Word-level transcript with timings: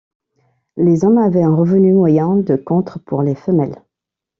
Les 0.77 1.05
hommes 1.05 1.19
avaient 1.19 1.43
un 1.43 1.53
revenu 1.53 1.93
moyen 1.93 2.35
de 2.35 2.55
contre 2.55 2.97
pour 2.97 3.21
les 3.21 3.35
femelles. 3.35 3.83